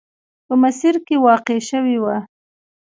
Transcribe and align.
په 0.45 0.53
مسیر 0.63 0.95
کې 1.05 1.15
واقع 1.27 1.57
شوې 1.69 1.97
وه. 2.03 2.17